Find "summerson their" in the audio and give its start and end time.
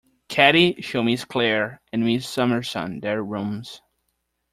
2.27-3.21